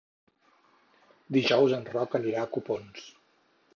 [1.37, 3.05] Dijous en Roc anirà a Copons.